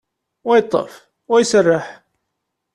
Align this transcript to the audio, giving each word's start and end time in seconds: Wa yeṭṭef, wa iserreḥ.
Wa 0.47 0.53
yeṭṭef, 0.59 0.91
wa 1.29 1.37
iserreḥ. 1.39 1.85